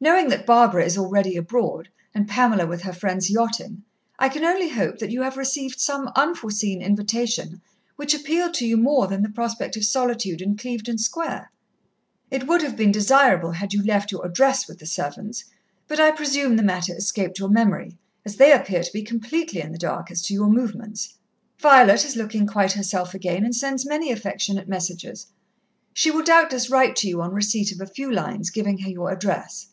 [0.00, 3.82] Knowing that Barbara is already abroad, and Pamela with her friends yachting,
[4.16, 7.60] I can only hope that you have received some unforeseen invitation
[7.96, 11.50] which appealed to you more than the prospect of solitude in Clevedon Square.
[12.30, 15.46] It would have been desirable had you left your address with the servants,
[15.88, 19.72] but I presume the matter escaped your memory, as they appear to be completely in
[19.72, 21.14] the dark as to your movements.
[21.58, 25.26] "Violet is looking quite herself again, and sends many affectionate messages.
[25.92, 29.10] She will doubtless write to you on receipt of a few lines giving her your
[29.10, 29.66] address.